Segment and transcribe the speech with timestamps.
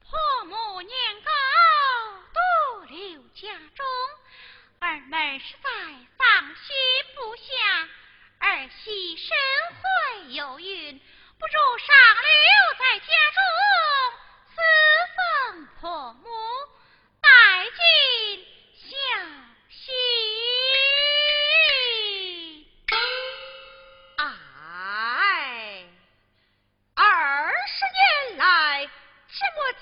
[0.00, 1.30] 破母年高
[2.32, 3.86] 独留家中，
[4.80, 5.70] 儿们实在
[6.16, 6.76] 放心
[7.14, 7.88] 不下。
[8.40, 9.36] 儿媳身
[9.72, 11.00] 怀有孕，
[11.38, 13.97] 不如上留在家中。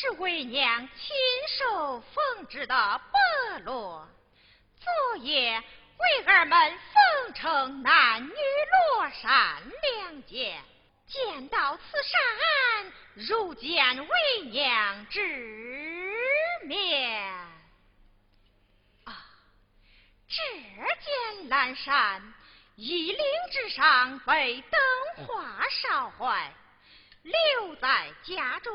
[0.00, 1.14] 是为娘亲
[1.58, 4.08] 手缝制的帛罗，
[4.80, 5.62] 昨夜
[5.98, 10.64] 为儿们缝成男女罗衫两件，
[11.06, 15.20] 见到此衫，如见为娘之
[16.62, 17.22] 面。
[19.04, 19.22] 啊，
[20.26, 22.32] 这件蓝衫
[22.76, 23.22] 衣领
[23.52, 26.54] 之上被灯花烧坏，
[27.22, 28.72] 留在家中。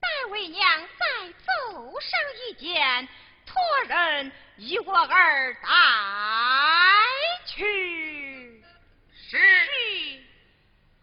[0.00, 2.18] 待为娘再奏上
[2.48, 3.08] 一件，
[3.46, 3.54] 托
[3.88, 5.68] 人与我儿带
[7.46, 8.64] 去。
[9.12, 9.38] 是。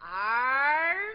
[0.00, 1.14] 儿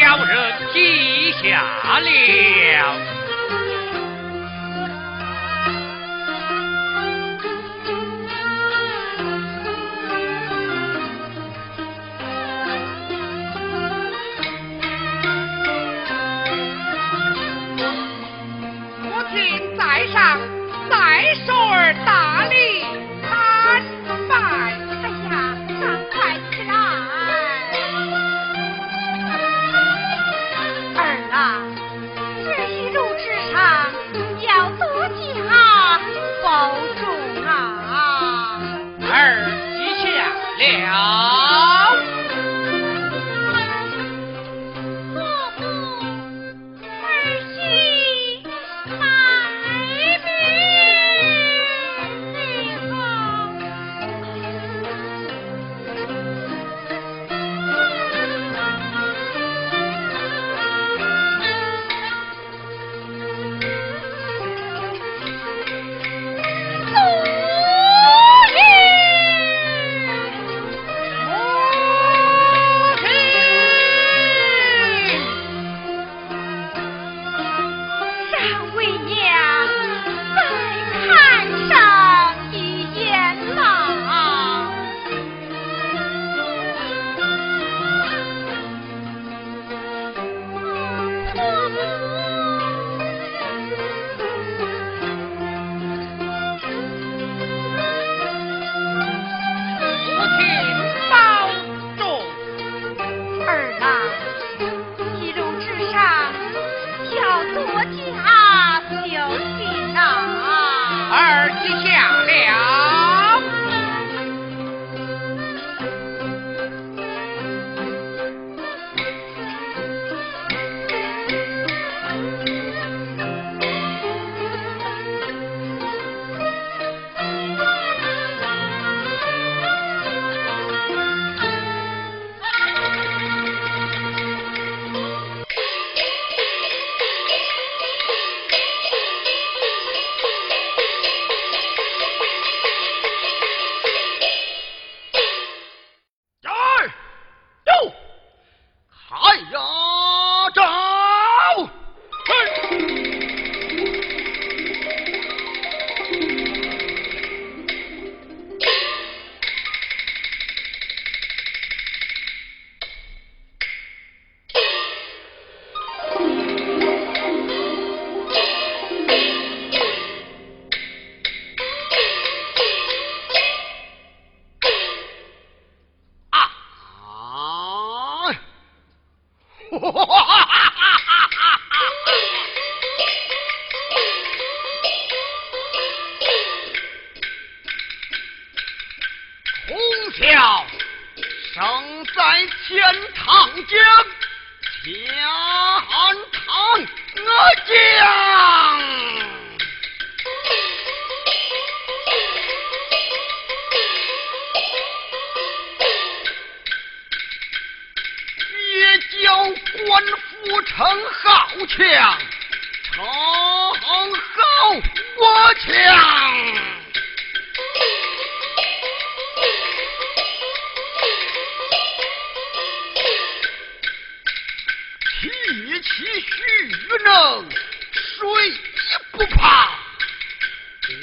[0.00, 1.62] 叫人记下
[2.00, 3.15] 了。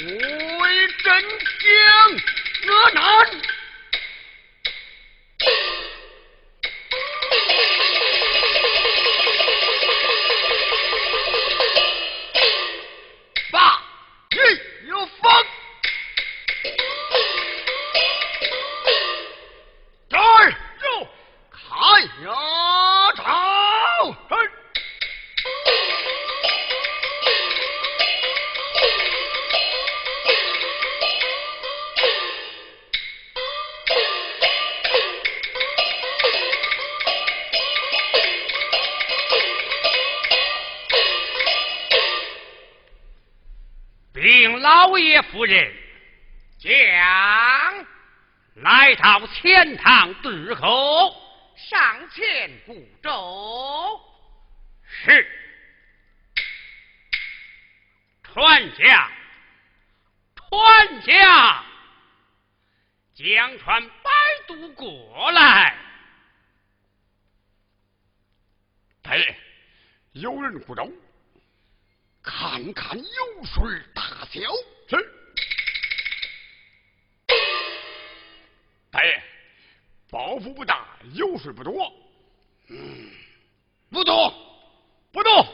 [0.06, 1.14] 为真
[1.62, 2.12] 将，
[2.68, 3.53] 我难。
[45.44, 45.74] 老爷夫人
[46.58, 47.86] 将
[48.56, 51.14] 来到前堂之后，
[51.58, 54.00] 上前鼓奏。
[54.86, 55.28] 是，
[58.24, 59.12] 传家，
[60.36, 61.66] 传家，
[63.16, 64.12] 江川百
[64.48, 65.76] 渡过来。
[69.02, 69.38] 大爷，
[70.14, 70.90] 有人鼓奏。
[72.22, 74.40] 看看油水大小，
[74.88, 75.20] 是。
[78.90, 79.24] 大爷，
[80.34, 81.94] 包袱不大，油水不多。
[82.68, 83.12] 嗯，
[83.92, 84.34] 不多，
[85.12, 85.48] 不多。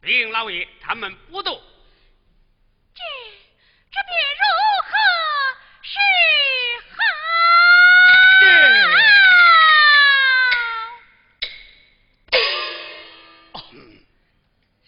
[0.00, 1.54] 禀老爷，他们不多。
[2.92, 3.04] 这
[3.92, 4.42] 这便如
[4.82, 4.90] 何
[5.82, 6.00] 是
[13.52, 13.62] 好？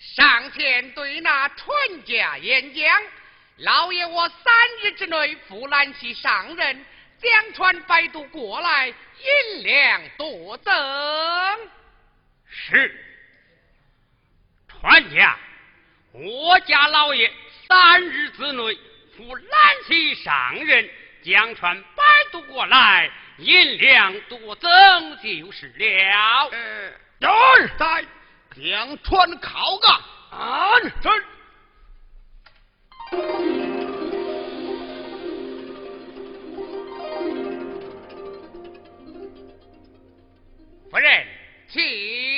[0.01, 1.69] 上前对那船
[2.05, 3.01] 家演讲，
[3.59, 4.53] 老爷我三
[4.83, 6.85] 日之内复揽起上任，
[7.21, 10.73] 江川摆渡过来，银两多增。
[12.49, 12.95] 是，
[14.69, 15.37] 传家，
[16.13, 17.31] 我家老爷
[17.67, 18.79] 三日之内
[19.17, 20.89] 赴兰溪上任，
[21.23, 24.71] 江川摆渡过来，银两多增
[25.21, 26.51] 就是了。
[27.19, 27.29] 有
[27.79, 28.05] 在
[28.55, 30.01] 江川靠岗。
[30.31, 31.25] 安是。
[41.01, 41.27] 人，
[41.69, 42.38] 请。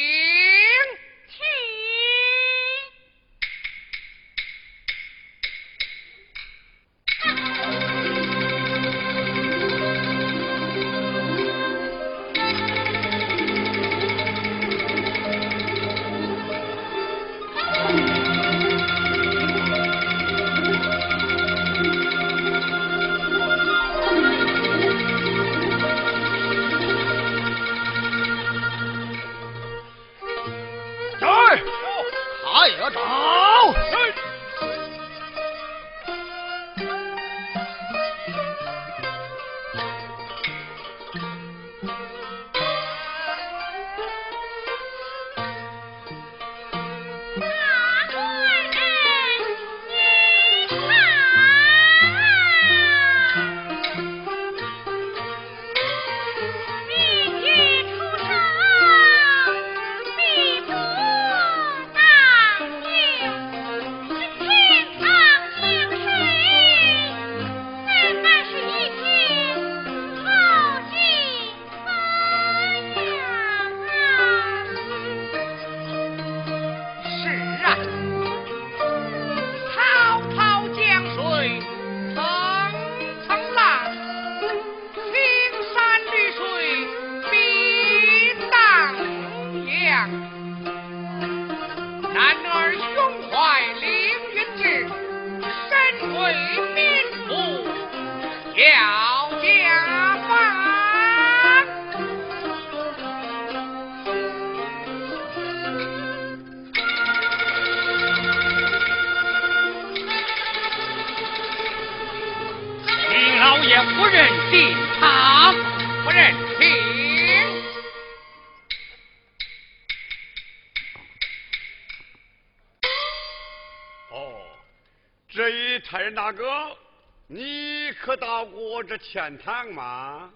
[127.32, 130.28] 你可到过这钱塘吗？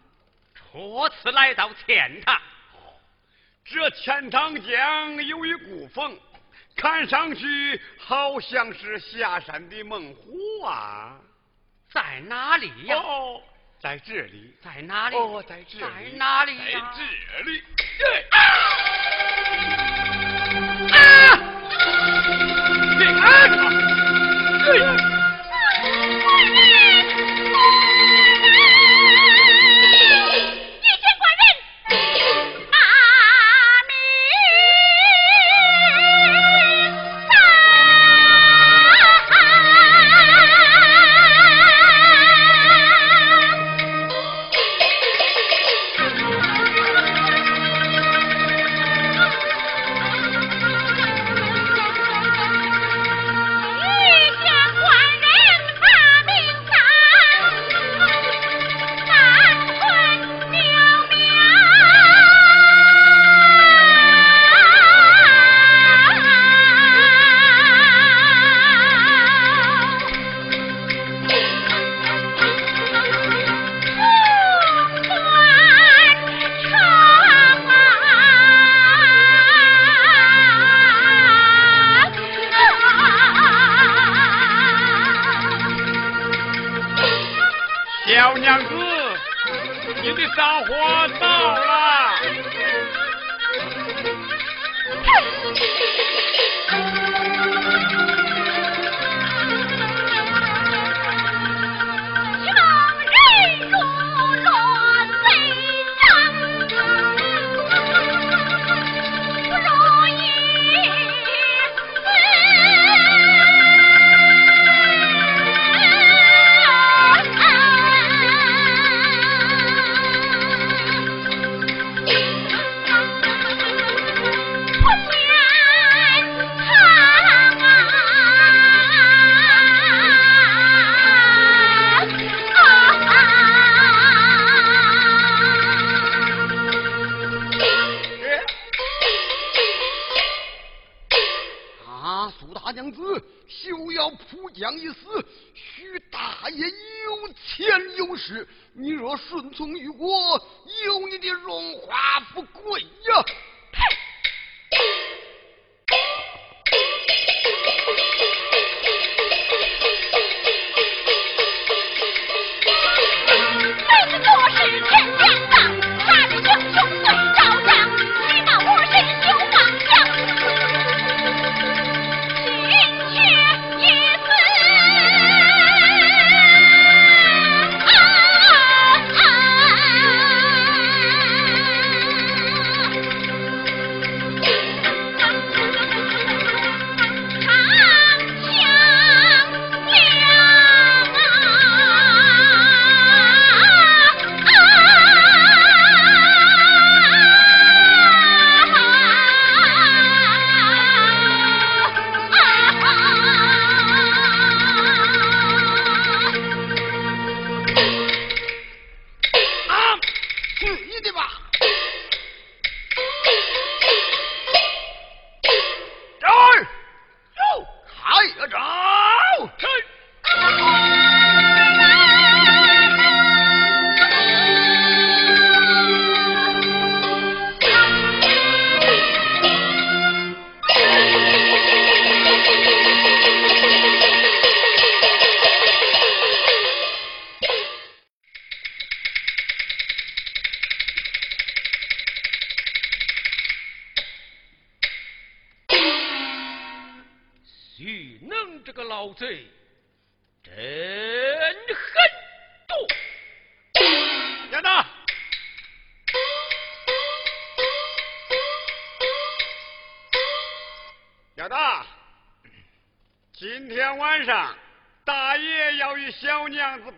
[0.54, 2.40] 初次来到钱塘。
[3.64, 6.16] 这钱塘江有一古风，
[6.76, 11.18] 看上去好像是下山的猛虎啊！
[11.90, 12.94] 在哪里呀？
[12.94, 13.42] 哦，
[13.80, 14.54] 在这里。
[14.62, 15.16] 在哪里？
[15.16, 15.82] 哦，在这里。
[15.82, 16.92] 在哪里呀？
[16.94, 17.00] 在
[17.34, 17.60] 这里。
[18.30, 18.38] 啊！
[20.92, 21.02] 啊！
[24.64, 25.13] 平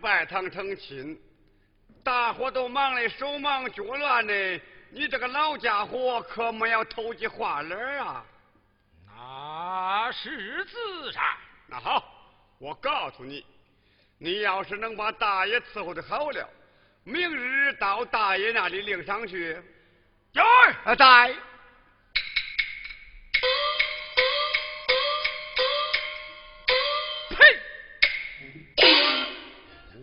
[0.01, 0.25] 安！
[0.27, 1.19] 堂成亲，
[2.03, 8.25] 大伙都忙得手忙脚乱的，你这个老家伙可没要投机话儿啊！
[9.09, 11.23] 那是自然。
[11.67, 12.03] 那好，
[12.59, 13.45] 我告诉你，
[14.17, 16.49] 你要是能把大爷伺候的好了，
[17.03, 19.61] 明日到大爷那里领赏去。
[20.33, 20.43] 有
[20.85, 21.27] 儿在。
[21.27, 21.35] 呸！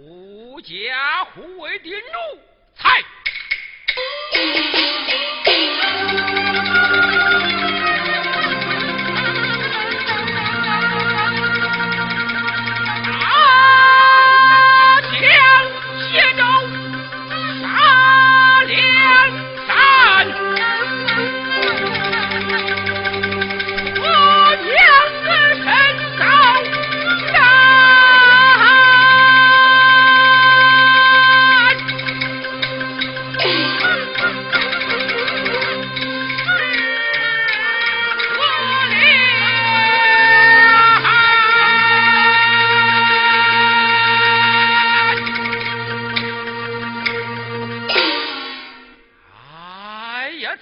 [0.04, 2.38] 护驾护卫的奴
[2.74, 3.02] 才。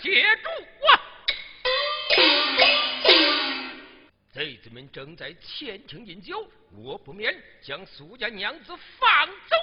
[0.01, 0.49] 接住
[0.81, 0.87] 我，
[4.33, 9.57] 贼子们正在前厅饮酒，我不免将苏家娘子放走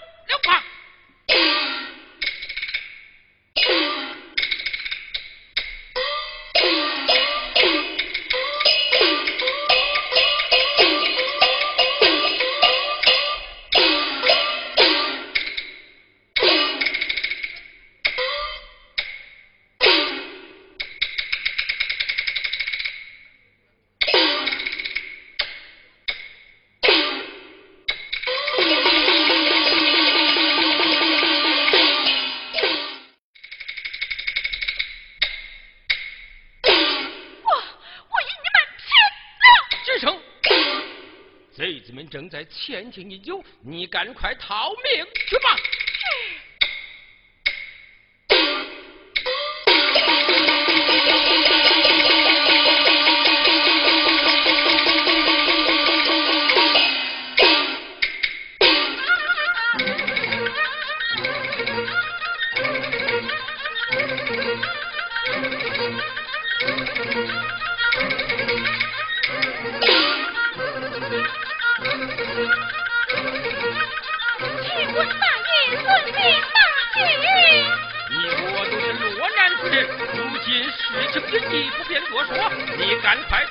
[42.29, 45.57] 在前厅饮酒，你赶快逃命去吧！
[83.09, 83.48] 敢才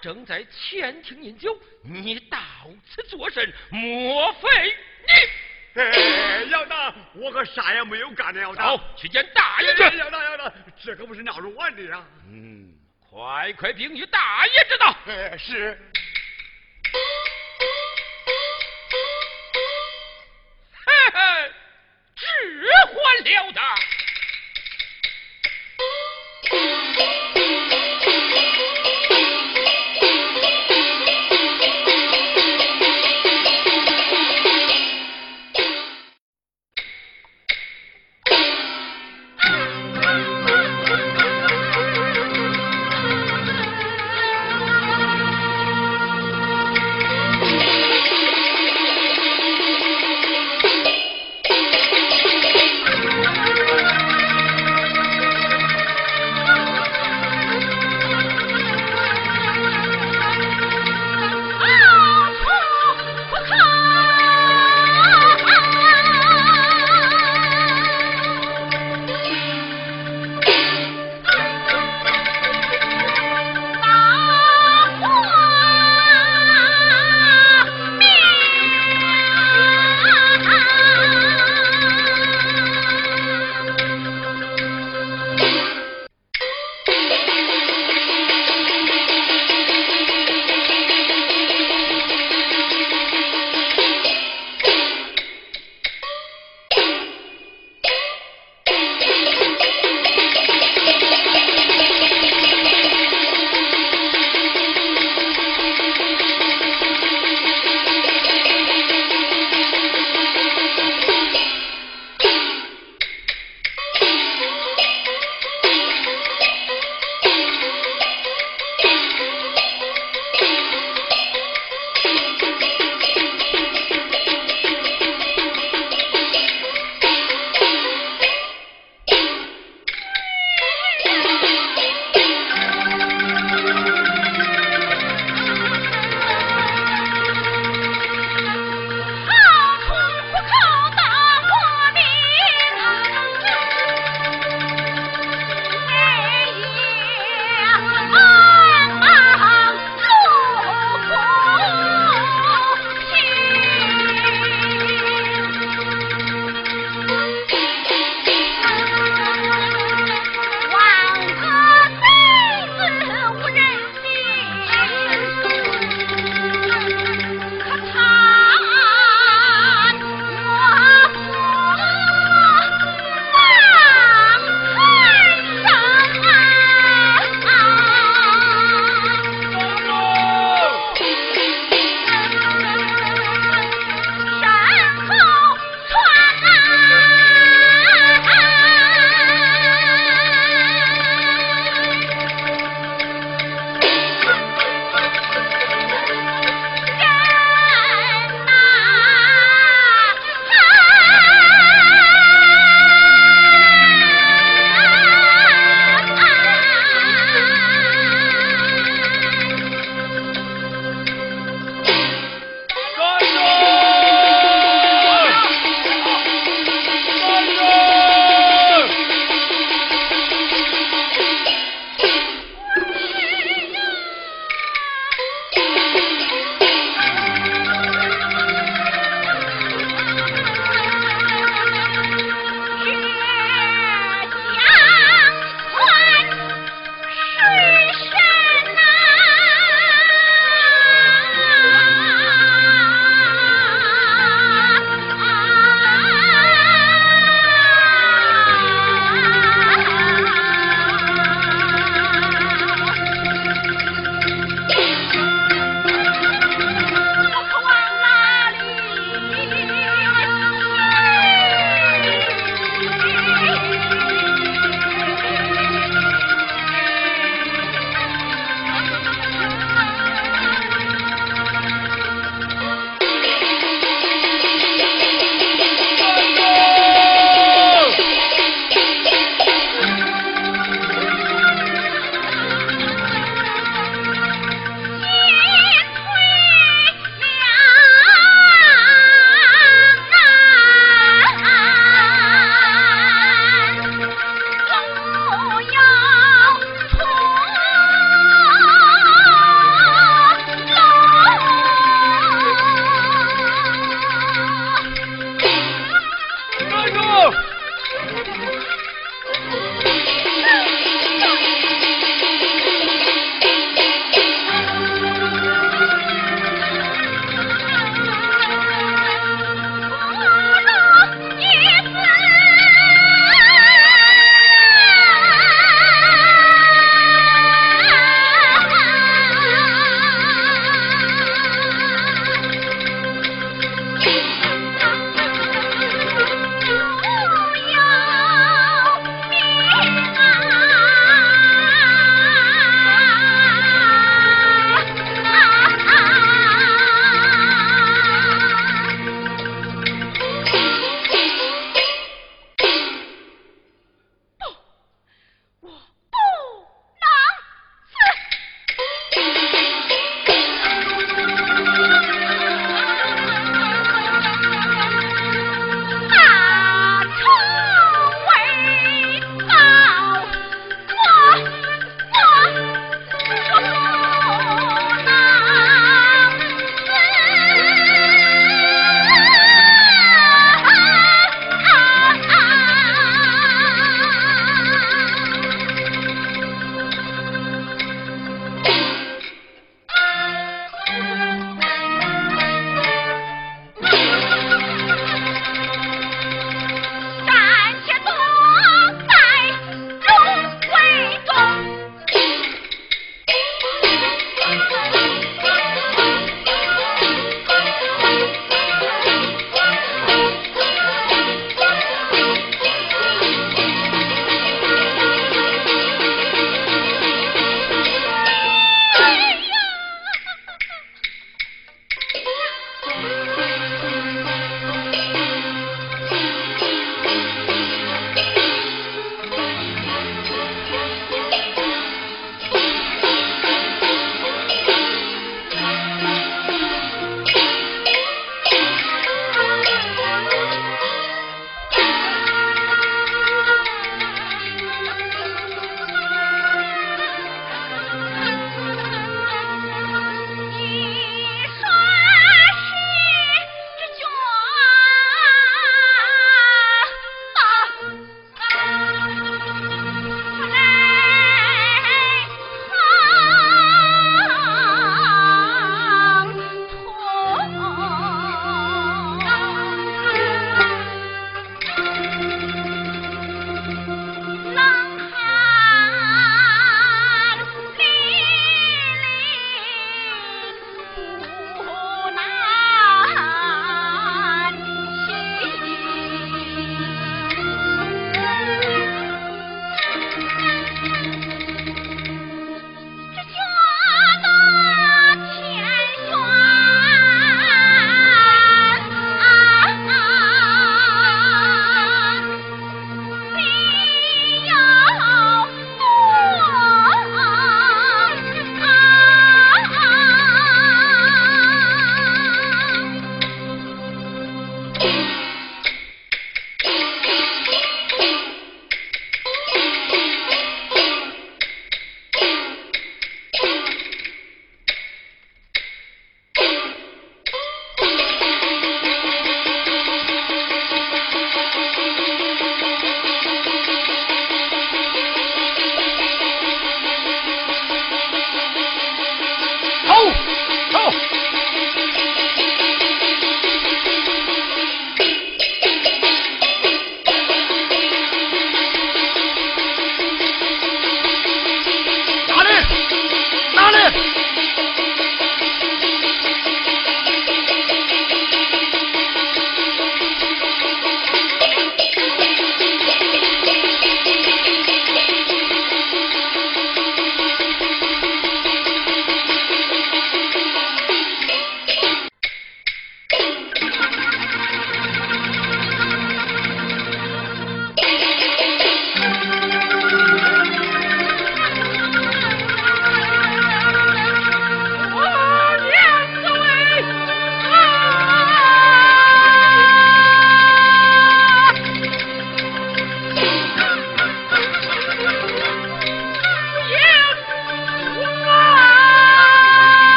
[0.00, 2.38] 正在前厅饮酒，你到
[2.88, 3.52] 此作甚？
[3.70, 4.48] 莫非
[5.74, 5.80] 你？
[5.80, 8.64] 哎，姚大，我可啥也没有干的，姚大。
[8.66, 9.82] 走，去见大爷去。
[9.98, 12.02] 姚大，姚大，这可不是闹着玩的呀。
[12.28, 12.72] 嗯，
[13.10, 14.96] 快快禀与大爷知道。
[15.06, 15.78] 哎，是。
[20.72, 21.52] 嘿嘿，
[22.16, 22.24] 置
[22.86, 23.60] 换了的。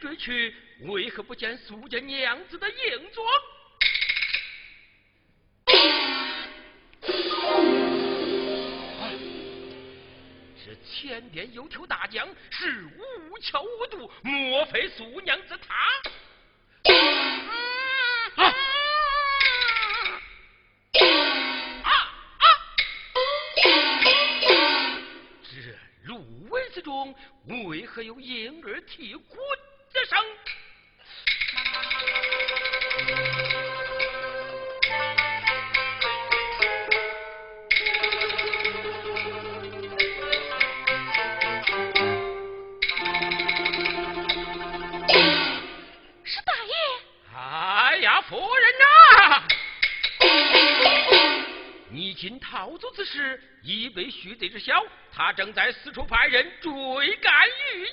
[0.00, 3.24] 追去，为何不见苏家娘子的影踪？
[10.64, 12.84] 这前边有条大江，是
[13.28, 15.74] 无巧无度，莫非苏娘子她？
[18.36, 18.44] 啊
[21.82, 21.92] 啊
[22.38, 22.46] 啊！
[25.42, 25.50] 这
[26.04, 27.14] 芦苇之中，
[27.68, 29.36] 为何有婴儿啼哭
[52.22, 57.88] 你今逃走之时，已被徐贼知晓，他正在四处派人追赶于你。